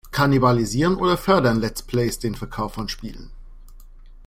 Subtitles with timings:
[0.09, 3.29] Kannibalisieren oder fördern Let's Plays den Verkauf von Spielen?